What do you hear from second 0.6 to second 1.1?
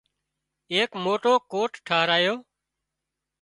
ايڪ